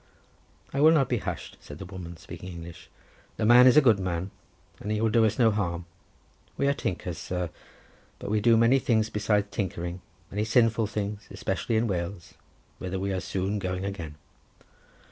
"I 0.73 0.81
will 0.81 0.93
not 0.93 1.09
be 1.09 1.19
hushed," 1.19 1.57
said 1.61 1.77
the 1.77 1.85
woman, 1.85 2.17
speaking 2.17 2.49
English. 2.51 2.89
"The 3.37 3.45
man 3.45 3.67
is 3.67 3.77
a 3.77 3.83
good 3.85 3.99
man, 3.99 4.31
and 4.79 4.91
he 4.91 4.99
will 4.99 5.11
do 5.11 5.23
us 5.25 5.37
no 5.37 5.51
harm. 5.51 5.85
We 6.57 6.65
are 6.67 6.73
tinkers, 6.73 7.19
sir; 7.19 7.51
but 8.17 8.31
we 8.31 8.41
do 8.41 8.57
many 8.57 8.79
things 8.79 9.11
besides 9.11 9.49
tinkering, 9.51 10.01
many 10.31 10.43
sinful 10.43 10.87
things, 10.87 11.27
especially 11.29 11.75
in 11.75 11.85
Wales, 11.85 12.33
whither 12.79 12.97
we 12.97 13.13
are 13.13 13.19
soon 13.21 13.59
going 13.59 13.85
again. 13.85 14.15